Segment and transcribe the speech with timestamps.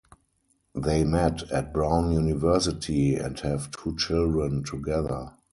[0.73, 5.35] They met at Brown University and have two children together.